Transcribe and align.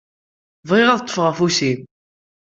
Bɣiɣ 0.67 0.89
ad 0.91 1.01
ṭṭfeɣ 1.03 1.25
afus-im. 1.31 1.81